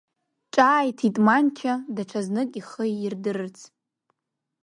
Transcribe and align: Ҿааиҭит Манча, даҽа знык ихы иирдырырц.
Ҿааиҭит 0.53 1.15
Манча, 1.25 1.73
даҽа 1.95 2.21
знык 2.25 2.51
ихы 2.59 2.83
иирдырырц. 2.91 3.57